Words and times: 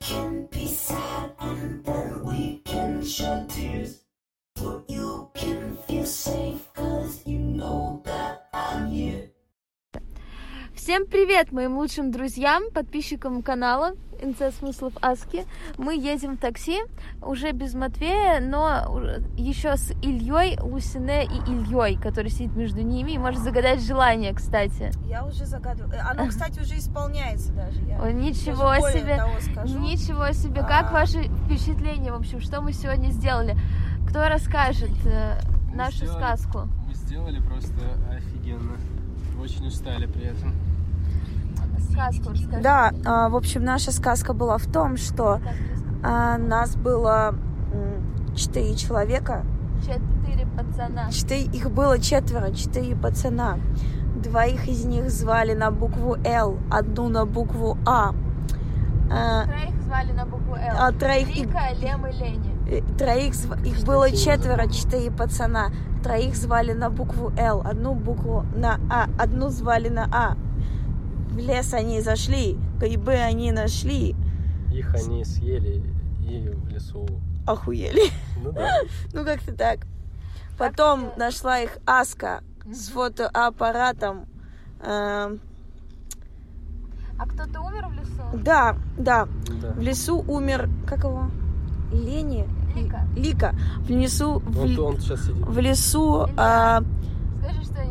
can 0.00 0.46
be 0.50 0.66
sad 0.66 1.32
and 1.40 1.84
then 1.84 2.24
we 2.24 2.60
can 2.64 3.04
shed 3.04 3.48
tears. 3.48 4.00
But 4.54 4.84
you 4.88 5.28
can 5.34 5.76
feel 5.86 6.06
safe 6.06 6.68
cause 6.74 7.22
you 7.26 7.38
know 7.38 8.02
that 8.04 8.48
I'm 8.52 8.88
here. 8.90 9.30
Всем 10.74 11.06
привет 11.06 11.52
моим 11.52 11.76
лучшим 11.76 12.10
друзьям, 12.10 12.70
подписчикам 12.72 13.42
канала 13.42 13.94
НЦ 14.22 14.54
Смыслов 14.58 14.92
Аски. 15.00 15.44
Мы 15.78 15.94
едем 15.96 16.36
в 16.36 16.40
такси, 16.40 16.80
уже 17.22 17.52
без 17.52 17.74
Матвея, 17.74 18.40
но 18.40 19.18
еще 19.36 19.76
с 19.76 19.90
Ильей, 20.02 20.58
Лусине 20.60 21.24
и 21.24 21.36
Ильей, 21.50 21.96
который 21.96 22.30
сидит 22.30 22.54
между 22.56 22.82
ними 22.82 23.12
и 23.12 23.18
может 23.18 23.40
загадать 23.42 23.82
желание, 23.82 24.32
кстати. 24.34 24.90
Я 25.08 25.24
уже 25.24 25.46
загадываю. 25.46 25.94
Э, 25.94 26.00
Оно, 26.10 26.26
кстати, 26.28 26.60
уже 26.60 26.76
исполняется 26.78 27.52
даже. 27.52 27.80
Я 27.82 28.00
Ой, 28.02 28.12
ничего 28.14 28.70
даже 28.74 28.98
себе, 28.98 29.22
ничего 29.78 30.32
себе. 30.32 30.60
Как 30.62 30.90
А. 30.90 30.92
ваши 30.92 31.24
впечатления, 31.44 32.12
в 32.12 32.16
общем, 32.16 32.40
что 32.40 32.60
мы 32.60 32.72
сегодня 32.72 33.10
сделали? 33.10 33.56
Кто 34.08 34.28
расскажет 34.28 34.90
э, 35.04 35.40
Мы 35.70 35.76
нашу 35.76 35.96
сделали- 35.98 36.16
сказку? 36.18 36.68
Мы 36.86 36.94
сделали 36.94 37.40
просто 37.40 37.74
офигенно. 38.10 38.76
Очень 39.40 39.66
устали 39.68 40.06
при 40.06 40.24
этом. 40.24 40.54
Сказку 41.92 42.30
расскажи. 42.30 42.62
Да, 42.62 42.92
а, 43.04 43.28
в 43.28 43.36
общем, 43.36 43.64
наша 43.64 43.92
сказка 43.92 44.32
была 44.32 44.58
в 44.58 44.66
том, 44.66 44.96
что 44.96 45.40
а, 46.02 46.38
нас 46.38 46.76
было 46.76 47.34
четыре 48.34 48.74
человека. 48.76 49.44
Четыре 49.82 50.46
пацана. 50.56 51.10
Четыре, 51.10 51.44
их 51.44 51.70
было 51.70 51.98
четверо, 51.98 52.52
четыре 52.52 52.94
пацана. 52.96 53.58
Двоих 54.16 54.68
из 54.68 54.84
них 54.84 55.10
звали 55.10 55.54
на 55.54 55.70
букву 55.70 56.16
Л, 56.24 56.58
одну 56.70 57.08
на 57.08 57.24
букву 57.26 57.78
А. 57.86 58.12
А, 59.12 59.44
Троих 59.44 59.82
звали 59.82 60.12
на 60.12 60.24
букву 60.26 60.54
Л. 60.54 60.76
а 60.78 60.92
троих, 60.92 61.28
Вика, 61.34 61.58
Лем 61.80 62.06
и 62.06 62.12
Лени. 62.12 62.54
э, 62.70 62.80
троих 62.96 63.32
зв- 63.34 63.66
их 63.66 63.76
Что 63.78 63.86
было 63.86 64.10
четверо, 64.12 64.68
четыре 64.68 65.10
пацана. 65.10 65.70
Троих 66.04 66.36
звали 66.36 66.72
на 66.72 66.90
букву 66.90 67.32
Л, 67.36 67.60
одну 67.64 67.94
букву 67.94 68.44
на 68.54 68.78
А, 68.88 69.06
одну 69.18 69.48
звали 69.48 69.88
на 69.88 70.04
А. 70.12 70.36
В 71.30 71.38
лес 71.38 71.72
они 71.74 72.00
зашли, 72.00 72.56
грибы 72.78 73.12
они 73.14 73.52
нашли, 73.52 74.14
Их 74.72 74.94
они 74.94 75.24
съели 75.24 75.82
и 76.28 76.48
в 76.48 76.68
лесу. 76.68 77.06
охуели. 77.46 78.10
Ну 78.42 78.52
да. 78.52 78.68
Ну, 79.12 79.24
как-то 79.24 79.52
так. 79.52 79.78
Потом 80.58 81.04
Как-то- 81.06 81.18
нашла 81.20 81.58
их 81.60 81.78
Аска 81.86 82.42
с 82.72 82.88
фотоаппаратом. 82.88 84.26
Эм, 84.82 85.40
А 87.18 87.26
кто-то 87.26 87.60
умер 87.60 87.86
в 87.88 87.92
лесу? 87.92 88.22
Да, 88.44 88.76
да, 88.98 89.28
да. 89.62 89.72
в 89.72 89.80
лесу 89.80 90.24
умер, 90.26 90.68
как 90.86 91.00
его? 91.04 91.30
Лени? 91.92 92.46
Лика. 92.74 93.04
Лика. 93.16 93.54
В 93.80 93.90
лесу, 93.90 94.38
в, 94.40 94.80
Он, 94.80 94.98
сейчас 95.00 95.22
сидит. 95.26 95.44
в 95.46 95.58
лесу 95.58 96.28
а. 96.36 96.82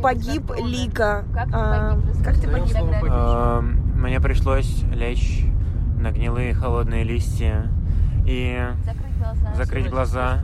Погиб. 0.01 0.51
Лика. 0.63 1.25
Как 1.33 1.47
ты 1.47 1.51
А, 1.53 1.95
погиб? 1.95 2.23
как 2.23 2.35
ты 2.39 2.47
погиб? 2.47 2.67
слово 2.77 2.91
погиб. 2.93 3.11
Эм, 3.11 4.01
Мне 4.01 4.19
пришлось 4.21 4.83
лечь 4.93 5.43
на 5.99 6.11
гнилые 6.11 6.53
холодные 6.53 7.03
листья 7.03 7.67
и 8.25 8.57
Закрыть 8.85 9.17
глаза. 9.17 9.53
закрыть 9.55 9.89
глаза. 9.89 10.39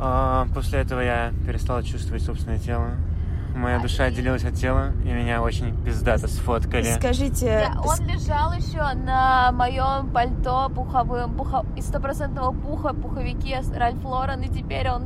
А, 0.00 0.46
После 0.54 0.80
этого 0.80 1.00
я 1.00 1.32
перестал 1.46 1.82
чувствовать 1.82 2.22
собственное 2.22 2.58
тело. 2.58 2.88
Моя 3.54 3.78
душа 3.78 4.04
отделилась 4.04 4.44
от 4.44 4.54
тела, 4.54 4.90
и 5.04 5.12
меня 5.12 5.40
очень 5.40 5.76
пиздато 5.84 6.26
сфоткали. 6.26 6.92
Скажите, 6.98 7.46
Я- 7.46 7.80
он 7.80 8.04
лежал 8.04 8.52
еще 8.52 8.82
на 8.94 9.52
моем 9.52 10.10
пальто 10.12 10.68
пуховым, 10.74 11.34
пуха, 11.34 11.64
из 11.76 11.86
стопроцентного 11.86 12.50
пуха, 12.52 12.92
пуховике 12.94 13.60
Ральф 13.76 14.02
Лорен, 14.04 14.40
и 14.40 14.48
теперь 14.48 14.90
он 14.90 15.04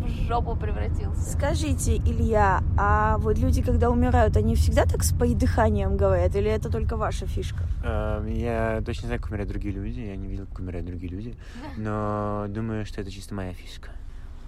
в 0.00 0.08
жопу 0.26 0.56
превратился. 0.56 1.20
скажите, 1.32 1.96
Илья, 1.96 2.62
а 2.78 3.18
вот 3.18 3.38
люди, 3.38 3.62
когда 3.62 3.90
умирают, 3.90 4.36
они 4.36 4.54
всегда 4.54 4.84
так 4.86 5.02
с 5.02 5.12
придыханием 5.12 5.96
говорят, 5.96 6.34
или 6.36 6.50
это 6.50 6.70
только 6.70 6.96
ваша 6.96 7.26
фишка? 7.26 7.64
Эм, 7.84 8.26
Я 8.26 8.82
точно 8.84 9.06
знаю, 9.06 9.20
как 9.20 9.30
умирают 9.30 9.50
другие 9.50 9.74
люди, 9.74 10.00
я 10.00 10.16
не 10.16 10.28
видел, 10.28 10.46
как 10.46 10.60
умирают 10.60 10.86
другие 10.86 11.12
люди, 11.12 11.36
но 11.76 12.46
думаю, 12.48 12.84
что 12.86 13.00
это 13.00 13.10
чисто 13.10 13.34
моя 13.34 13.52
фишка. 13.52 13.90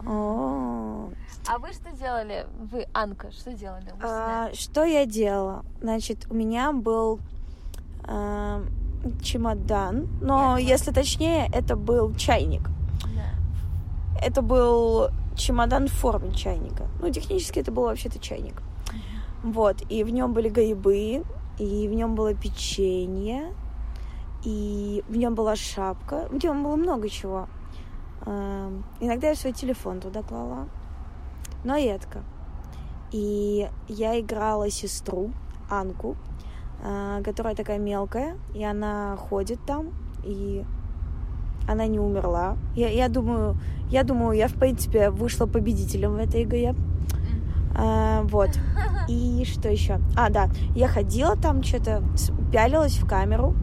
О, 0.05 1.11
А 1.47 1.59
вы 1.59 1.73
что 1.73 1.91
делали? 1.97 2.47
Вы, 2.73 2.87
Анка, 2.93 3.31
что 3.31 3.53
делали? 3.53 3.85
А, 4.03 4.51
что 4.53 4.85
я 4.85 5.07
делала? 5.07 5.65
Значит, 5.81 6.27
у 6.29 6.35
меня 6.35 6.73
был 6.73 7.21
а, 8.05 8.65
чемодан, 9.23 10.09
но 10.21 10.57
если 10.59 10.91
точнее, 10.91 11.47
это 11.53 11.77
был 11.77 12.15
чайник. 12.17 12.63
Это 14.21 14.41
был 14.43 15.09
чемодан 15.37 15.89
в 15.89 15.93
форме 15.93 16.33
чайника. 16.33 16.87
Ну, 17.01 17.11
технически 17.11 17.61
это 17.61 17.73
был 17.73 17.85
вообще-то 17.85 18.19
чайник. 18.19 18.63
Вот, 19.43 19.83
и 19.89 20.05
в 20.05 20.11
нем 20.11 20.33
были 20.33 20.49
грибы, 20.49 21.25
и 21.59 21.89
в 21.89 21.93
нем 21.95 22.15
было 22.15 22.35
печенье, 22.35 23.53
и 24.45 25.05
в 25.09 25.17
нем 25.17 25.35
была 25.35 25.57
шапка, 25.57 26.29
в 26.31 26.43
нем 26.43 26.63
было 26.63 26.77
много 26.77 27.09
чего. 27.09 27.49
Эм, 28.25 28.85
Иногда 29.01 29.29
я 29.29 29.35
свой 29.35 29.53
телефон 29.53 30.01
туда 30.01 30.23
клала, 30.23 30.69
но 31.65 31.77
редко. 31.77 32.23
И 33.11 33.69
я 33.89 34.19
играла 34.19 34.71
сестру, 34.71 35.33
Анку, 35.69 36.17
э, 36.83 37.23
которая 37.25 37.55
такая 37.55 37.79
мелкая, 37.79 38.39
и 38.55 38.65
она 38.65 39.17
ходит 39.17 39.59
там, 39.67 39.93
и 40.25 40.65
она 41.69 41.87
не 41.87 41.99
умерла. 41.99 42.57
Я, 42.75 42.89
я 42.89 43.09
думаю, 43.09 43.57
я 43.91 44.05
думаю, 44.05 44.37
я 44.37 44.49
в 44.49 44.55
принципе 44.55 45.11
вышла 45.11 45.47
победителем 45.47 46.13
в 46.15 46.19
этой 46.19 46.45
игре. 46.45 46.75
А, 47.75 48.23
вот. 48.25 48.51
И 49.09 49.45
что 49.45 49.69
еще? 49.69 50.01
А, 50.17 50.31
да, 50.31 50.49
я 50.75 50.89
ходила 50.89 51.37
там, 51.37 51.63
что-то 51.63 52.03
пялилась 52.53 52.99
в 52.99 53.07
камеру. 53.07 53.55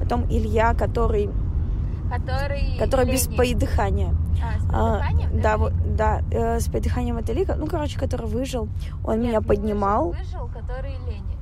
Потом 0.00 0.24
Илья, 0.28 0.74
который, 0.74 1.30
Который... 2.10 2.76
который 2.78 3.10
без 3.10 3.26
Лени. 3.26 3.36
придыхания. 3.36 4.14
А, 4.72 4.98
с 4.98 5.04
А, 5.04 5.40
да, 5.42 5.56
вот, 5.56 5.72
да, 5.96 6.22
э, 6.30 6.60
с 6.60 6.66
придыханием 6.68 7.16
это 7.16 7.32
Лика. 7.32 7.54
Ну, 7.54 7.66
короче, 7.66 7.98
который 7.98 8.26
выжил. 8.26 8.68
Он 9.04 9.20
Нет, 9.20 9.28
меня 9.28 9.40
поднимал. 9.40 10.08
Выжил, 10.08 10.24
выжил, 10.24 10.48
который 10.48 10.92
Лени. 11.06 11.36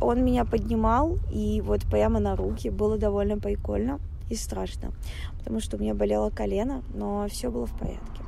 Он 0.00 0.24
меня 0.24 0.44
поднимал, 0.44 1.18
и 1.30 1.60
вот 1.64 1.82
прямо 1.82 2.18
на 2.18 2.36
руки. 2.36 2.70
Было 2.70 2.98
довольно 2.98 3.38
прикольно 3.38 4.00
и 4.30 4.34
страшно. 4.36 4.92
Потому 5.38 5.60
что 5.60 5.76
у 5.76 5.80
меня 5.80 5.94
болело 5.94 6.30
колено, 6.30 6.82
но 6.94 7.26
все 7.28 7.50
было 7.50 7.66
в 7.66 7.76
порядке. 7.78 8.22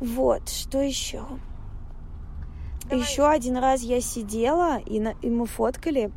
Вот, 0.00 0.48
что 0.48 0.80
еще? 0.80 1.22
Давай. 2.88 3.00
Еще 3.04 3.26
один 3.28 3.56
раз 3.56 3.82
я 3.82 4.00
сидела, 4.00 4.78
и, 4.78 5.00
на- 5.00 5.14
и 5.22 5.28
мы 5.28 5.46
фоткали, 5.46 6.10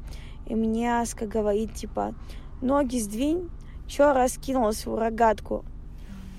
и 0.45 0.55
мне 0.55 0.99
Аска 1.01 1.25
говорит, 1.25 1.73
типа, 1.73 2.13
ноги 2.61 2.97
сдвинь, 2.99 3.49
чё 3.87 4.13
раскинула 4.13 4.71
свою 4.71 4.99
рогатку? 4.99 5.65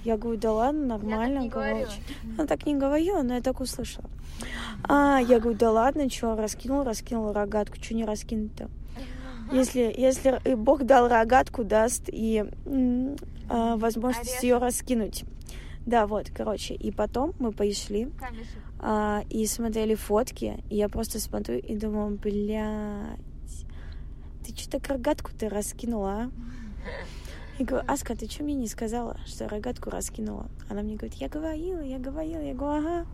Я 0.05 0.17
говорю, 0.17 0.39
да 0.41 0.53
ладно, 0.53 0.87
нормально, 0.99 1.39
не 1.41 1.51
короче. 1.51 2.01
Я 2.39 2.47
так 2.47 2.67
не 2.67 2.75
говорю, 2.77 3.23
но 3.23 3.35
я 3.35 3.41
так 3.41 3.61
услышала. 3.61 4.09
А, 4.89 5.19
я 5.21 5.39
говорю, 5.39 5.57
да 5.59 5.71
ладно, 5.71 6.09
чё, 6.09 6.35
раскинул, 6.35 6.83
раскинул 6.83 7.33
рогатку, 7.33 7.77
чё 7.79 7.95
не 7.95 8.05
раскинуть-то? 8.05 8.69
Если, 9.53 9.95
если 9.97 10.41
и 10.45 10.55
Бог 10.55 10.85
дал 10.85 11.09
рогатку, 11.09 11.65
даст 11.65 12.05
и 12.09 12.45
а, 13.49 13.77
возможность 13.77 14.43
ее 14.43 14.59
раскинуть. 14.59 15.25
Да, 15.85 16.07
вот, 16.07 16.31
короче. 16.35 16.75
И 16.75 16.91
потом 16.91 17.35
мы 17.39 17.53
пошли 17.53 18.07
Камешек. 18.19 18.47
а, 18.79 19.25
и 19.29 19.47
смотрели 19.47 19.95
фотки. 19.95 20.63
И 20.71 20.77
я 20.77 20.89
просто 20.89 21.19
смотрю 21.21 21.59
и 21.59 21.77
думаю, 21.77 22.19
блядь, 22.19 23.19
ты 24.47 24.57
что 24.57 24.71
так 24.73 24.89
рогатку-то 24.89 25.49
раскинула, 25.49 26.11
а? 26.11 26.31
Я 27.59 27.67
говорю, 27.67 27.85
Аска, 27.87 28.17
ты 28.17 28.29
что 28.29 28.45
мне 28.45 28.55
не 28.55 28.67
сказала, 28.67 29.19
что 29.27 29.47
рогатку 29.47 29.91
раскинула? 29.91 30.47
Она 30.71 30.83
мне 30.83 30.97
говорит, 30.97 31.15
я 31.21 31.29
говорила, 31.29 31.81
я 31.81 31.99
говорила. 31.99 32.41
Я 32.41 32.55
говорю, 32.55 32.87
ага, 32.87 33.07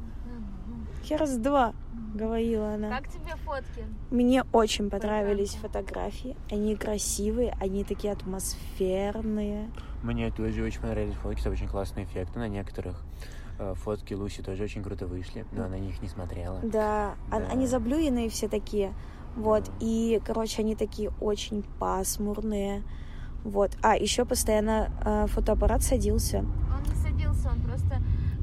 я 1.10 1.18
раз 1.18 1.36
два 1.36 1.74
говорила 2.14 2.74
она. 2.74 2.88
Как 2.90 3.08
тебе 3.08 3.34
фотки? 3.44 3.84
Мне 4.10 4.44
очень 4.52 4.90
понравились 4.90 5.54
фотографии. 5.54 6.36
Они 6.50 6.74
красивые, 6.76 7.56
они 7.60 7.84
такие 7.84 8.12
атмосферные. 8.12 9.70
Мне 10.02 10.30
тоже 10.30 10.62
очень 10.62 10.80
понравились 10.80 11.14
фотки, 11.14 11.40
это 11.40 11.50
очень 11.50 11.68
классные 11.68 12.04
эффекты 12.06 12.38
на 12.38 12.48
некоторых. 12.48 13.02
Э, 13.58 13.74
Фотки 13.74 14.14
Луси 14.14 14.42
тоже 14.42 14.62
очень 14.64 14.82
круто 14.84 15.06
вышли, 15.06 15.44
но 15.52 15.62
она 15.64 15.76
на 15.76 15.80
них 15.80 16.00
не 16.00 16.08
смотрела. 16.08 16.60
Да, 16.62 17.14
он- 17.32 17.42
Да. 17.42 17.48
они 17.50 17.66
заблюенные 17.66 18.28
все 18.28 18.48
такие. 18.48 18.92
Вот, 19.36 19.68
и, 19.80 20.20
короче, 20.24 20.62
они 20.62 20.74
такие 20.76 21.10
очень 21.20 21.62
пасмурные. 21.80 22.82
Вот. 23.44 23.76
А, 23.82 23.96
еще 23.96 24.24
постоянно 24.24 24.90
э, 25.04 25.26
фотоаппарат 25.28 25.82
садился. 25.82 26.38
Он 26.38 26.82
не 26.84 26.94
садился, 26.94 27.48
он 27.48 27.58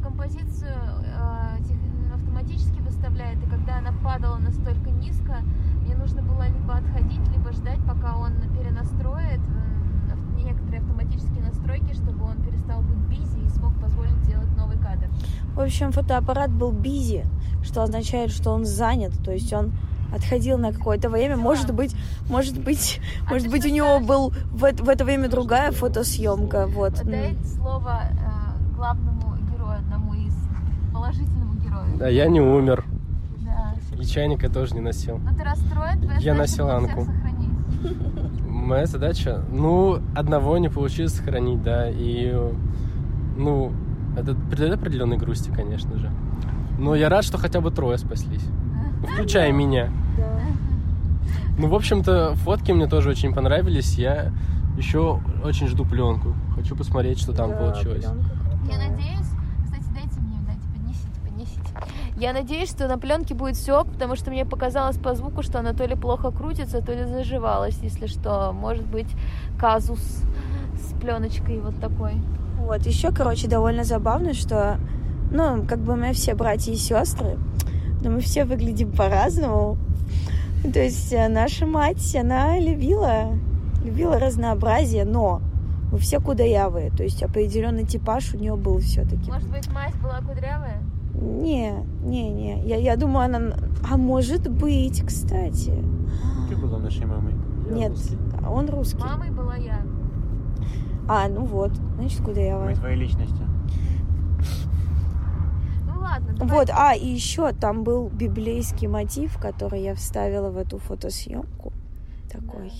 композицию 0.03 0.73
э, 0.73 1.63
тех- 1.67 2.13
автоматически 2.13 2.79
выставляет, 2.81 3.37
и 3.43 3.49
когда 3.75 3.89
она 3.89 3.97
падала 4.03 4.37
настолько 4.37 4.89
низко, 4.89 5.37
мне 5.83 5.95
нужно 5.95 6.21
было 6.21 6.47
либо 6.47 6.75
отходить, 6.75 7.19
либо 7.35 7.51
ждать, 7.51 7.79
пока 7.87 8.15
он 8.17 8.33
перенастроит 8.57 9.39
некоторые 10.37 10.81
автоматические 10.81 11.41
настройки, 11.43 11.93
чтобы 11.93 12.23
он 12.25 12.41
перестал 12.41 12.81
быть 12.81 12.97
бизи 13.09 13.45
и 13.45 13.49
смог 13.49 13.73
позволить 13.79 14.15
сделать 14.23 14.47
новый 14.57 14.77
кадр. 14.77 15.07
В 15.55 15.59
общем, 15.59 15.91
фотоаппарат 15.91 16.51
был 16.51 16.71
бизи, 16.71 17.25
что 17.63 17.81
означает, 17.83 18.31
что 18.31 18.51
он 18.51 18.65
занят, 18.65 19.11
то 19.23 19.31
есть 19.31 19.51
он 19.53 19.71
отходил 20.13 20.57
на 20.57 20.71
какое-то 20.71 21.09
время. 21.09 21.35
Может 21.35 21.73
быть, 21.73 21.95
может 22.29 22.57
быть, 22.63 23.01
А 23.27 23.31
может 23.31 23.49
быть, 23.49 23.65
у 23.65 23.69
него 23.69 23.87
скажешь? 23.87 24.07
был 24.07 24.29
в, 24.51 24.63
это- 24.63 24.83
в 24.83 24.89
это 24.89 25.03
время 25.03 25.29
другая 25.29 25.71
фотосъемка. 25.71 26.67
Вот. 26.67 26.93
Дай 27.03 27.35
слово 27.57 28.01
э, 28.11 28.75
главному 28.75 29.35
герою, 29.51 29.79
одному 29.79 30.13
из 30.13 30.35
положительному 30.93 31.55
герою. 31.55 31.97
Да, 31.97 32.07
я 32.07 32.27
не 32.27 32.39
умер. 32.39 32.85
И 34.05 34.07
чайника 34.07 34.49
тоже 34.49 34.75
не 34.75 34.81
носил. 34.81 35.17
Но 35.17 35.35
ты 35.35 35.43
расстроен, 35.43 35.99
твоя 36.01 36.19
Я 36.19 36.33
носил 36.35 36.69
Анку. 36.69 37.05
сохранить. 37.05 37.49
Моя 38.47 38.85
задача, 38.85 39.41
ну, 39.51 39.99
одного 40.15 40.57
не 40.59 40.69
получилось 40.69 41.13
сохранить, 41.13 41.61
да, 41.63 41.89
и, 41.89 42.33
ну, 43.37 43.71
это 44.17 44.35
придает 44.35 44.75
определенной 44.75 45.17
грусти, 45.17 45.49
конечно 45.51 45.97
же. 45.97 46.11
Но 46.77 46.93
я 46.95 47.09
рад, 47.09 47.23
что 47.23 47.37
хотя 47.37 47.61
бы 47.61 47.71
трое 47.71 47.97
спаслись, 47.97 48.45
включая 49.11 49.51
меня. 49.51 49.89
Ну, 51.57 51.67
в 51.67 51.75
общем-то, 51.75 52.35
фотки 52.35 52.71
мне 52.71 52.87
тоже 52.87 53.09
очень 53.09 53.33
понравились. 53.33 53.97
Я 53.97 54.31
еще 54.77 55.19
очень 55.43 55.67
жду 55.67 55.85
пленку. 55.85 56.35
Хочу 56.55 56.75
посмотреть, 56.75 57.19
что 57.19 57.33
там 57.33 57.51
Да, 57.51 57.55
получилось. 57.57 58.03
пленка 58.05 58.25
Я 58.25 58.71
крутая. 58.73 58.89
надеюсь, 58.89 59.29
кстати, 59.63 59.85
дайте 59.93 60.19
мне, 60.19 60.37
дайте, 60.45 60.61
поднесите, 60.73 61.19
поднесите. 61.23 61.69
Я 62.17 62.31
надеюсь, 62.31 62.69
что 62.69 62.87
на 62.87 62.97
пленке 62.97 63.33
будет 63.33 63.57
все, 63.57 63.83
потому 63.83 64.15
что 64.15 64.31
мне 64.31 64.45
показалось 64.45 64.97
по 64.97 65.15
звуку, 65.15 65.43
что 65.43 65.59
она 65.59 65.73
то 65.73 65.85
ли 65.85 65.95
плохо 65.95 66.31
крутится, 66.31 66.81
то 66.81 66.93
ли 66.93 67.03
заживалась, 67.03 67.77
если 67.81 68.07
что. 68.07 68.53
Может 68.53 68.85
быть, 68.85 69.09
казус 69.59 69.99
с 69.99 70.93
пленочкой 71.01 71.59
вот 71.59 71.79
такой. 71.81 72.13
Вот, 72.57 72.85
еще, 72.85 73.11
короче, 73.11 73.49
довольно 73.49 73.83
забавно, 73.83 74.33
что, 74.33 74.77
ну, 75.29 75.65
как 75.67 75.79
бы 75.79 75.97
мы 75.97 76.13
все 76.13 76.35
братья 76.35 76.71
и 76.71 76.75
сестры, 76.75 77.37
но 78.01 78.11
мы 78.11 78.21
все 78.21 78.45
выглядим 78.45 78.91
по-разному. 78.93 79.77
То 80.73 80.79
есть 80.79 81.11
э, 81.11 81.27
наша 81.27 81.65
мать, 81.65 82.15
она 82.15 82.57
любила, 82.59 83.37
любила 83.83 84.17
разнообразие, 84.19 85.03
но 85.03 85.41
мы 85.91 85.99
все 85.99 86.19
кудрявые, 86.19 86.91
то 86.91 87.03
есть 87.03 87.21
определенный 87.21 87.85
типаж 87.85 88.33
у 88.33 88.37
нее 88.37 88.55
был 88.55 88.79
все-таки. 88.79 89.29
Может 89.29 89.51
быть, 89.51 89.71
мать 89.71 89.93
была 90.01 90.21
кудрявая? 90.21 90.81
Не, 91.21 91.71
не, 92.03 92.29
не, 92.29 92.63
я, 92.65 92.77
я 92.77 92.95
думаю, 92.97 93.25
она... 93.25 93.55
А 93.89 93.97
может 93.97 94.49
быть, 94.49 95.03
кстати. 95.05 95.73
Ты 96.49 96.55
была 96.55 96.79
нашей 96.79 97.05
мамой. 97.05 97.33
Нет, 97.69 97.93
а 98.43 98.51
он 98.51 98.69
русский. 98.69 99.01
Мамой 99.01 99.31
была 99.31 99.55
я. 99.55 99.81
А, 101.07 101.27
ну 101.27 101.45
вот, 101.45 101.71
значит, 101.97 102.19
Мы 102.19 102.25
кудрявая. 102.25 102.75
твоей 102.75 102.97
личности. 102.97 103.41
Ну 105.87 105.99
ладно, 106.01 106.33
давай. 106.33 106.53
Вот, 106.59 106.69
а, 106.71 106.93
и 106.95 107.07
еще 107.07 107.51
там 107.53 107.83
был 107.83 108.09
библейский 108.09 108.87
мотив, 108.87 109.37
который 109.39 109.81
я 109.81 109.95
вставила 109.95 110.49
в 110.49 110.57
эту 110.57 110.77
фотосъемку. 110.77 111.73
Такой. 112.31 112.71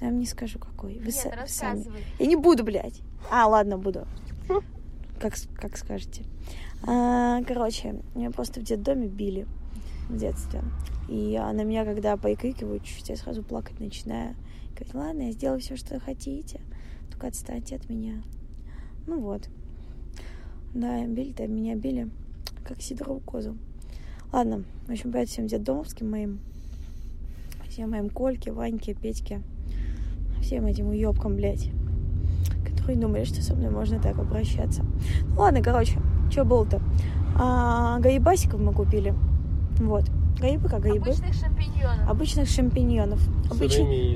Я 0.00 0.08
вам 0.08 0.18
не 0.18 0.26
скажу 0.26 0.58
какой. 0.58 0.98
Вы 0.98 1.06
Нет, 1.06 1.14
са- 1.14 1.46
сами. 1.46 1.84
Я 2.18 2.26
не 2.26 2.36
буду, 2.36 2.64
блядь. 2.64 3.00
А, 3.30 3.46
ладно, 3.46 3.78
буду. 3.78 4.06
Как, 5.18 5.34
как 5.56 5.76
скажете. 5.76 6.24
А, 6.86 7.42
короче, 7.44 8.00
меня 8.14 8.30
просто 8.30 8.60
в 8.60 8.64
детдоме 8.64 9.08
били 9.08 9.46
в 10.08 10.16
детстве. 10.16 10.62
И 11.08 11.38
на 11.38 11.64
меня, 11.64 11.84
когда 11.84 12.16
поикрикивают, 12.16 12.84
чуть-чуть, 12.84 13.08
я 13.08 13.16
сразу 13.16 13.42
плакать 13.42 13.80
начинаю. 13.80 14.36
Говорить, 14.74 14.94
ладно, 14.94 15.22
я 15.22 15.32
сделаю 15.32 15.60
все, 15.60 15.76
что 15.76 15.98
хотите. 16.00 16.60
Только 17.10 17.28
отстаньте 17.28 17.76
от 17.76 17.88
меня. 17.88 18.22
Ну 19.06 19.20
вот. 19.20 19.48
Да, 20.74 21.06
били-то 21.06 21.46
меня 21.46 21.76
били, 21.76 22.10
как 22.64 22.82
сидорову 22.82 23.20
козу. 23.20 23.56
Ладно, 24.32 24.64
в 24.86 24.90
общем, 24.90 25.12
привет 25.12 25.28
всем 25.28 25.46
детдомовским 25.46 26.10
моим. 26.10 26.40
Всем 27.68 27.90
моим 27.90 28.10
Кольке, 28.10 28.52
Ваньке, 28.52 28.94
Петьке. 28.94 29.40
Всем 30.42 30.66
этим 30.66 30.88
уебкам, 30.88 31.36
блядь. 31.36 31.70
Которые 32.86 33.02
думали, 33.02 33.24
что 33.24 33.42
со 33.42 33.52
мной 33.56 33.68
можно 33.70 33.98
так 33.98 34.16
обращаться. 34.16 34.84
Ну 35.34 35.40
ладно, 35.40 35.60
короче, 35.60 35.98
что 36.30 36.44
было-то? 36.44 36.80
А, 37.36 37.98
гаибасиков 37.98 38.60
мы 38.60 38.72
купили. 38.72 39.12
Вот. 39.80 40.04
Гаибы 40.40 40.68
как 40.68 40.82
гаибы. 40.82 41.06
Обычных 41.10 41.34
шампиньонов. 41.34 42.08
Обычных 42.08 42.48
шампиньонов. 42.48 43.18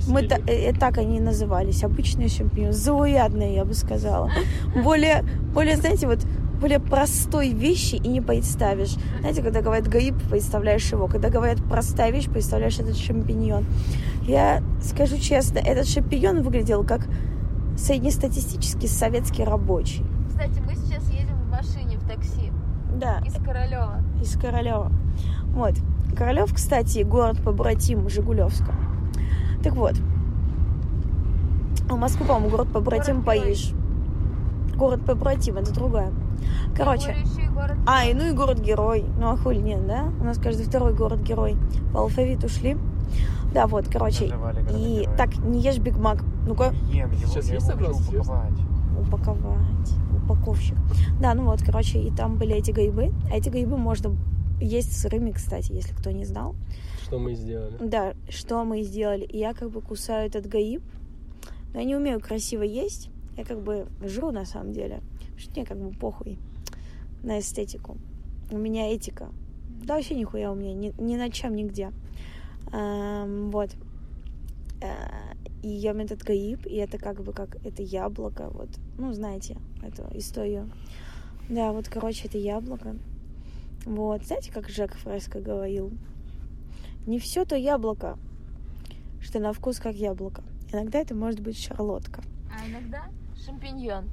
И 0.06 0.10
мы 0.12 0.22
та- 0.22 0.38
э, 0.46 0.70
э, 0.70 0.72
так 0.72 0.98
они 0.98 1.16
и 1.16 1.20
назывались, 1.20 1.82
обычные 1.82 2.28
шампиньоны, 2.28 2.72
заурядные, 2.72 3.56
я 3.56 3.64
бы 3.64 3.74
сказала. 3.74 4.30
Более, 4.84 5.24
более, 5.52 5.76
знаете, 5.76 6.06
вот 6.06 6.20
более 6.60 6.78
простой 6.78 7.48
вещи 7.48 7.96
и 7.96 8.06
не 8.06 8.20
представишь. 8.20 8.94
Знаете, 9.18 9.42
когда 9.42 9.62
говорят 9.62 9.88
гаиб, 9.88 10.14
представляешь 10.30 10.92
его. 10.92 11.08
Когда 11.08 11.28
говорят 11.28 11.58
простая 11.64 12.12
вещь, 12.12 12.28
представляешь 12.28 12.78
этот 12.78 12.96
шампиньон. 12.96 13.64
Я 14.28 14.62
скажу 14.80 15.16
честно, 15.18 15.58
этот 15.58 15.88
шампиньон 15.88 16.42
выглядел 16.42 16.84
как 16.84 17.08
среднестатистический 17.80 18.86
советский 18.86 19.44
рабочий. 19.44 20.04
Кстати, 20.28 20.60
мы 20.64 20.74
сейчас 20.74 21.08
едем 21.10 21.36
в 21.36 21.50
машине, 21.50 21.98
в 21.98 22.06
такси. 22.06 22.52
Да, 22.94 23.18
Из 23.24 23.34
Королева. 23.34 24.02
из 24.20 24.38
Королева. 24.38 24.92
Вот. 25.54 25.74
Королев, 26.16 26.52
кстати, 26.52 27.02
город 27.02 27.42
побратим 27.42 28.08
Жигулевска. 28.08 28.74
Так 29.62 29.74
вот. 29.74 29.94
В 31.88 31.96
Москву, 31.96 32.26
по-моему, 32.26 32.50
город 32.50 32.68
побратим. 32.72 33.22
Париж. 33.22 33.72
Город 34.76 35.04
побратим, 35.04 35.56
это 35.56 35.72
другая. 35.72 36.12
Короче. 36.76 37.16
Город. 37.54 37.76
А, 37.86 38.04
и 38.06 38.14
ну 38.14 38.26
и 38.28 38.32
город-герой. 38.32 39.04
Ну 39.18 39.28
а 39.30 39.36
хули 39.36 39.58
нет, 39.58 39.86
да? 39.86 40.08
У 40.20 40.24
нас 40.24 40.38
каждый 40.38 40.64
второй 40.64 40.94
город-герой. 40.94 41.56
По 41.92 42.00
алфавиту 42.00 42.48
шли. 42.48 42.76
Да, 43.52 43.66
вот, 43.66 43.86
короче. 43.92 44.32
И 44.70 45.08
так, 45.16 45.36
не 45.38 45.60
ешь 45.60 45.78
Биг 45.78 45.96
Мак. 45.98 46.22
Ну-ка, 46.46 46.74
Ем 46.90 47.10
его, 47.12 47.26
Сейчас 47.26 47.48
я 47.48 47.54
есть 47.54 47.68
его 47.68 47.78
хочу 47.78 48.18
упаковать. 48.18 48.58
упаковать. 48.98 49.94
Упаковщик. 50.24 50.76
Да, 51.20 51.34
ну 51.34 51.44
вот, 51.44 51.62
короче, 51.62 52.00
и 52.00 52.10
там 52.10 52.36
были 52.36 52.54
эти 52.56 52.70
грибы. 52.70 53.12
А 53.30 53.36
эти 53.36 53.48
грибы 53.48 53.76
можно 53.76 54.16
есть 54.60 54.98
сырыми, 54.98 55.32
кстати, 55.32 55.72
если 55.72 55.94
кто 55.94 56.10
не 56.10 56.24
знал. 56.24 56.54
Что 57.02 57.18
мы 57.18 57.34
сделали? 57.34 57.76
Да, 57.80 58.14
что 58.28 58.64
мы 58.64 58.82
сделали. 58.82 59.24
И 59.24 59.38
я 59.38 59.54
как 59.54 59.70
бы 59.70 59.80
кусаю 59.80 60.26
этот 60.26 60.46
гаиб, 60.46 60.82
но 61.72 61.80
я 61.80 61.84
не 61.86 61.96
умею 61.96 62.20
красиво 62.20 62.62
есть. 62.62 63.10
Я 63.36 63.44
как 63.44 63.62
бы 63.62 63.86
жру 64.04 64.30
на 64.32 64.44
самом 64.44 64.72
деле. 64.72 65.00
Потому 65.20 65.38
Что 65.38 65.50
мне 65.56 65.64
как 65.66 65.78
бы 65.78 65.90
похуй 65.92 66.38
на 67.22 67.38
эстетику. 67.40 67.96
У 68.50 68.58
меня 68.58 68.92
этика. 68.92 69.28
Да 69.84 69.94
вообще 69.94 70.14
нихуя 70.14 70.52
у 70.52 70.54
меня, 70.54 70.74
ни, 70.74 70.92
ни 71.00 71.16
на 71.16 71.30
чем, 71.30 71.54
нигде. 71.54 71.90
Эм, 72.72 73.50
вот. 73.50 73.70
Э, 74.82 75.34
И 75.62 75.68
ем 75.68 75.98
этот 75.98 76.22
гаиб, 76.22 76.66
и 76.66 76.76
это 76.76 76.98
как 76.98 77.22
бы 77.22 77.32
как 77.32 77.56
это 77.64 77.82
яблоко, 77.82 78.48
вот. 78.50 78.68
Ну, 78.98 79.12
знаете, 79.12 79.58
эту 79.82 80.06
историю. 80.16 80.70
Да, 81.48 81.72
вот, 81.72 81.88
короче, 81.88 82.28
это 82.28 82.38
яблоко. 82.38 82.96
Вот. 83.84 84.24
Знаете, 84.24 84.52
как 84.52 84.68
Жак 84.68 84.94
Фреско 84.94 85.40
говорил? 85.40 85.90
Не 87.06 87.18
все 87.18 87.44
то 87.44 87.56
яблоко, 87.56 88.18
что 89.20 89.38
на 89.40 89.52
вкус 89.52 89.80
как 89.80 89.96
яблоко. 89.96 90.42
Иногда 90.72 90.98
это 90.98 91.14
может 91.14 91.40
быть 91.40 91.58
шарлотка. 91.58 92.22
А 92.50 92.68
иногда 92.68 93.04
шампиньон. 93.44 94.08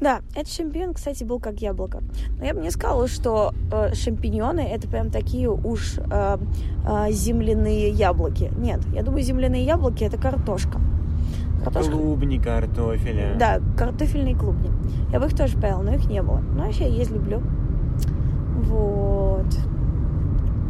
Да, 0.00 0.20
этот 0.34 0.52
шампиньон, 0.52 0.94
кстати, 0.94 1.24
был 1.24 1.40
как 1.40 1.60
яблоко. 1.60 2.02
Но 2.38 2.44
я 2.44 2.54
бы 2.54 2.60
не 2.60 2.70
сказала, 2.70 3.08
что 3.08 3.52
э, 3.72 3.94
шампиньоны 3.94 4.60
это 4.60 4.86
прям 4.86 5.10
такие 5.10 5.50
уж 5.50 5.98
э, 5.98 6.38
э, 6.86 7.10
земляные 7.10 7.90
яблоки. 7.90 8.52
Нет, 8.56 8.80
я 8.92 9.02
думаю, 9.02 9.22
земляные 9.22 9.64
яблоки 9.64 10.04
это 10.04 10.16
картошка. 10.16 10.80
Картошка. 11.64 11.92
Клубни 11.92 12.38
картофеля. 12.38 13.34
Да, 13.36 13.60
картофельные 13.76 14.36
клубни. 14.36 14.70
Я 15.12 15.18
бы 15.18 15.26
их 15.26 15.36
тоже 15.36 15.58
поела, 15.58 15.82
но 15.82 15.94
их 15.94 16.08
не 16.08 16.22
было. 16.22 16.38
Но 16.38 16.64
вообще 16.64 16.84
я 16.84 16.94
есть 16.94 17.10
люблю. 17.10 17.42
Вот. 18.62 19.46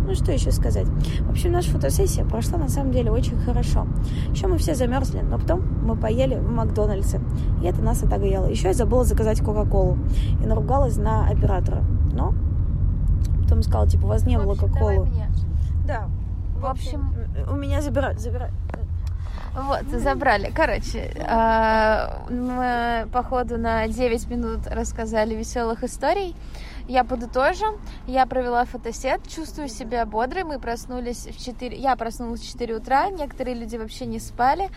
Ну, 0.09 0.15
что 0.15 0.33
еще 0.33 0.51
сказать? 0.53 0.87
В 1.21 1.31
общем, 1.31 1.53
наша 1.53 1.71
фотосессия 1.71 2.25
прошла 2.25 2.57
на 2.57 2.71
самом 2.71 2.93
деле 2.93 3.11
очень 3.11 3.39
хорошо. 3.39 3.87
Еще 4.31 4.47
мы 4.47 4.57
все 4.57 4.75
замерзли, 4.75 5.21
но 5.21 5.39
потом 5.39 5.63
мы 5.83 5.97
поели 5.97 6.35
в 6.35 6.51
Макдональдсе. 6.51 7.21
И 7.63 7.67
это 7.67 7.83
нас 7.83 8.03
отогрело. 8.03 8.47
Еще 8.47 8.69
я 8.69 8.73
забыла 8.73 9.05
заказать 9.05 9.41
Кока-Колу. 9.43 9.99
И 10.43 10.47
наругалась 10.47 10.97
на 10.97 11.29
оператора. 11.29 11.85
Но 12.15 12.33
потом 13.43 13.63
сказала, 13.63 13.87
типа, 13.87 14.07
у 14.07 14.09
вас 14.09 14.25
не 14.25 14.39
было 14.39 14.55
Кока-Колы. 14.55 15.11
Да. 15.87 16.09
В 16.57 16.65
общем, 16.65 17.13
У 17.47 17.55
меня 17.55 17.83
забирают, 17.83 18.19
забирают. 18.19 18.55
Вот, 19.55 20.01
забрали. 20.01 20.51
Короче, 20.55 21.13
а, 21.29 22.25
мы 22.31 23.07
по 23.13 23.23
ходу 23.23 23.59
на 23.59 23.87
9 23.89 24.31
минут 24.31 24.61
рассказали 24.69 25.35
веселых 25.35 25.85
историй. 25.85 26.35
Я 26.89 27.05
подытожу. 27.05 27.79
Я 28.07 28.25
провела 28.25 28.65
фотосет, 28.65 29.21
чувствую 29.29 29.69
себя 29.69 30.07
бодрой. 30.07 30.45
Мы 30.45 30.59
проснулись 30.59 31.27
в 31.27 31.45
4... 31.45 31.77
Я 31.77 31.95
проснулась 31.97 32.41
в 32.41 32.49
4 32.51 32.77
утра, 32.77 33.11
некоторые 33.11 33.55
люди 33.55 33.77
вообще 33.77 34.07
не 34.07 34.19
спали. 34.19 34.71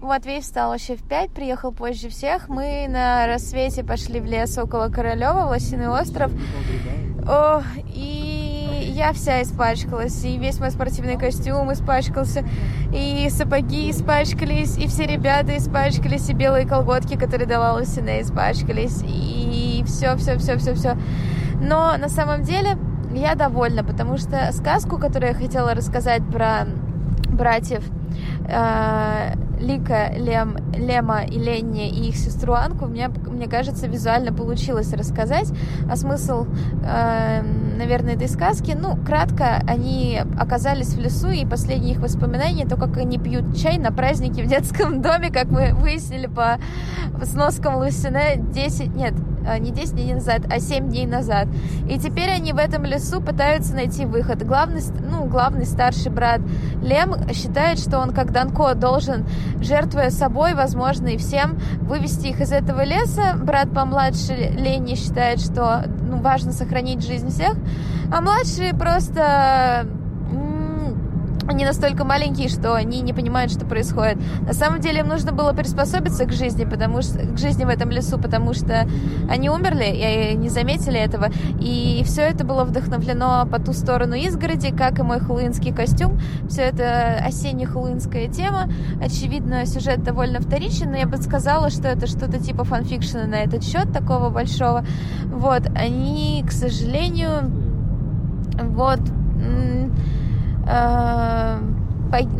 Матвей 0.00 0.40
встал 0.40 0.70
вообще 0.70 0.96
в 0.96 1.02
5, 1.02 1.30
приехал 1.30 1.70
позже 1.70 2.08
всех. 2.08 2.48
Мы 2.48 2.86
на 2.88 3.26
рассвете 3.26 3.84
пошли 3.84 4.18
в 4.20 4.24
лес 4.24 4.56
около 4.56 4.88
Королева, 4.88 5.44
Лосиный 5.44 5.88
остров. 5.88 6.32
О, 7.28 7.62
и 7.86 8.90
я 8.94 9.12
вся 9.12 9.42
испачкалась, 9.42 10.24
и 10.24 10.38
весь 10.38 10.58
мой 10.58 10.70
спортивный 10.70 11.18
костюм 11.18 11.72
испачкался, 11.72 12.44
и 12.92 13.28
сапоги 13.30 13.90
испачкались, 13.90 14.76
и 14.76 14.86
все 14.86 15.06
ребята 15.06 15.56
испачкались, 15.56 16.28
и 16.30 16.34
белые 16.34 16.66
колготки, 16.66 17.16
которые 17.16 17.46
дала 17.46 17.74
Лусина, 17.74 18.20
испачкались, 18.20 19.02
и 19.04 19.84
все, 19.86 20.16
все, 20.16 20.36
все, 20.38 20.56
все, 20.56 20.74
все. 20.74 20.96
Но 21.62 21.96
на 21.96 22.08
самом 22.08 22.42
деле 22.42 22.76
я 23.14 23.34
довольна, 23.34 23.84
потому 23.84 24.16
что 24.16 24.50
сказку, 24.52 24.98
которую 24.98 25.32
я 25.32 25.38
хотела 25.38 25.74
рассказать 25.74 26.22
про 26.26 26.66
братьев 27.28 27.84
э, 28.48 29.34
Лика, 29.60 30.12
Лем, 30.16 30.56
Лема 30.74 31.22
и 31.24 31.38
Ленни 31.38 31.88
и 31.88 32.08
их 32.08 32.16
сестру 32.16 32.54
Анку, 32.54 32.86
мне, 32.86 33.08
мне 33.08 33.48
кажется, 33.48 33.86
визуально 33.86 34.32
получилось 34.32 34.92
рассказать. 34.92 35.52
А 35.88 35.96
смысл, 35.96 36.46
э, 36.84 37.42
наверное, 37.76 38.14
этой 38.14 38.28
сказки, 38.28 38.76
ну, 38.78 38.96
кратко, 38.96 39.62
они 39.66 40.20
оказались 40.38 40.94
в 40.94 41.00
лесу, 41.00 41.30
и 41.30 41.44
последние 41.44 41.94
их 41.94 42.00
воспоминания, 42.00 42.66
то, 42.66 42.76
как 42.76 42.96
они 42.96 43.18
пьют 43.18 43.56
чай 43.56 43.78
на 43.78 43.92
празднике 43.92 44.42
в 44.42 44.46
детском 44.46 45.02
доме, 45.02 45.30
как 45.30 45.46
мы 45.46 45.74
выяснили 45.74 46.26
по 46.26 46.58
сноскам 47.24 47.76
Лусине 47.76 48.36
10, 48.36 48.94
нет, 48.94 49.14
э, 49.46 49.58
не 49.58 49.70
10 49.70 49.94
дней 49.94 50.14
назад, 50.14 50.42
а 50.50 50.60
7 50.60 50.88
дней 50.88 51.06
назад. 51.06 51.48
И 51.88 51.98
теперь 51.98 52.30
они 52.30 52.52
в 52.52 52.58
этом 52.58 52.84
лесу 52.84 53.20
пытаются 53.20 53.74
найти 53.74 54.06
выход. 54.06 54.44
Главный, 54.44 54.82
ну, 55.00 55.24
главный 55.26 55.66
старший 55.66 56.10
брат 56.10 56.40
Лем 56.82 57.14
считает, 57.32 57.78
что 57.78 57.98
он, 57.98 58.10
как 58.10 58.32
Данко, 58.32 58.74
должен 58.74 59.26
жертвуя 59.60 60.10
собой, 60.10 60.54
возможно, 60.54 61.08
и 61.08 61.16
всем, 61.16 61.58
вывести 61.80 62.28
их 62.28 62.40
из 62.40 62.52
этого 62.52 62.84
леса. 62.84 63.34
Брат 63.36 63.72
помладше 63.72 64.34
Лени 64.34 64.94
считает, 64.94 65.40
что 65.40 65.84
ну, 66.12 66.18
важно 66.18 66.52
сохранить 66.52 67.04
жизнь 67.04 67.28
всех, 67.30 67.54
а 68.10 68.20
младший 68.20 68.72
просто 68.74 69.86
они 71.48 71.64
настолько 71.64 72.04
маленькие, 72.04 72.48
что 72.48 72.74
они 72.74 73.00
не 73.00 73.12
понимают, 73.12 73.52
что 73.52 73.64
происходит. 73.64 74.18
На 74.40 74.52
самом 74.52 74.80
деле 74.80 75.00
им 75.00 75.08
нужно 75.08 75.32
было 75.32 75.52
приспособиться 75.52 76.24
к 76.24 76.32
жизни, 76.32 76.64
потому 76.64 77.02
что 77.02 77.18
к 77.18 77.38
жизни 77.38 77.64
в 77.64 77.68
этом 77.68 77.90
лесу, 77.90 78.18
потому 78.18 78.54
что 78.54 78.86
они 79.28 79.50
умерли 79.50 80.32
и 80.32 80.36
не 80.36 80.48
заметили 80.48 80.98
этого. 80.98 81.28
И 81.60 82.02
все 82.04 82.22
это 82.22 82.44
было 82.44 82.64
вдохновлено 82.64 83.46
по 83.50 83.60
ту 83.60 83.72
сторону 83.72 84.14
изгороди, 84.14 84.70
как 84.70 84.98
и 84.98 85.02
мой 85.02 85.20
хэллоуинский 85.20 85.72
костюм. 85.72 86.18
Все 86.48 86.62
это 86.62 87.22
осенне-хэллоуинская 87.24 88.28
тема. 88.28 88.68
Очевидно, 89.02 89.66
сюжет 89.66 90.02
довольно 90.02 90.40
вторичен, 90.40 90.90
но 90.90 90.96
я 90.96 91.06
бы 91.06 91.16
сказала, 91.16 91.70
что 91.70 91.88
это 91.88 92.06
что-то 92.06 92.38
типа 92.38 92.64
фанфикшена 92.64 93.26
на 93.26 93.36
этот 93.36 93.64
счет 93.64 93.92
такого 93.92 94.30
большого. 94.30 94.84
Вот, 95.26 95.62
они, 95.74 96.44
к 96.46 96.52
сожалению, 96.52 97.50
вот 98.60 99.00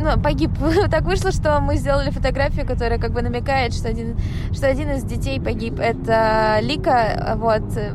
ну, 0.03 0.21
погиб. 0.23 0.51
так 0.91 1.03
вышло, 1.03 1.33
что 1.33 1.61
мы 1.61 1.77
сделали 1.77 2.11
фотографию, 2.11 2.67
которая 2.67 2.99
как 2.99 3.13
бы 3.13 3.23
намекает, 3.23 3.73
что 3.73 3.89
один, 3.89 4.17
что 4.53 4.67
один 4.67 4.91
из 4.91 5.05
детей 5.05 5.41
погиб. 5.41 5.79
Это 5.79 6.59
Лика, 6.61 7.37
вот, 7.37 7.77
э, 7.77 7.93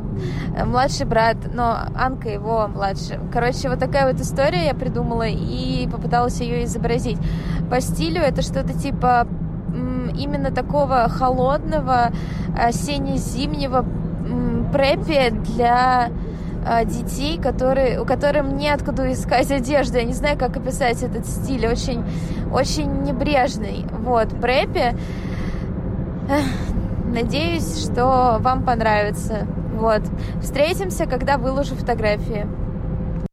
младший 0.64 1.06
брат, 1.06 1.36
но 1.52 1.78
Анка 1.94 2.28
его 2.28 2.68
младше. 2.68 3.20
Короче, 3.32 3.68
вот 3.68 3.78
такая 3.78 4.12
вот 4.12 4.20
история 4.20 4.66
я 4.66 4.74
придумала 4.74 5.26
и 5.28 5.88
попыталась 5.90 6.40
ее 6.40 6.64
изобразить. 6.64 7.18
По 7.70 7.80
стилю 7.80 8.20
это 8.20 8.42
что-то 8.42 8.72
типа 8.72 9.26
именно 10.18 10.50
такого 10.50 11.08
холодного 11.08 12.10
осенне-зимнего 12.56 13.84
преппи 14.72 15.30
для 15.30 16.06
а, 16.06 16.10
детей, 16.84 17.38
которые, 17.40 18.00
у 18.00 18.04
которым 18.04 18.56
неоткуда 18.56 19.12
искать 19.12 19.50
одежду. 19.50 19.96
Я 19.98 20.04
не 20.04 20.12
знаю, 20.12 20.38
как 20.38 20.56
описать 20.56 21.02
этот 21.02 21.26
стиль. 21.26 21.66
Очень, 21.66 22.04
очень 22.52 23.02
небрежный. 23.02 23.84
Вот, 24.00 24.28
прэппи. 24.40 24.96
Надеюсь, 27.06 27.82
что 27.82 28.38
вам 28.40 28.64
понравится. 28.64 29.46
Вот. 29.74 30.02
Встретимся, 30.42 31.06
когда 31.06 31.38
выложу 31.38 31.74
фотографии. 31.74 32.46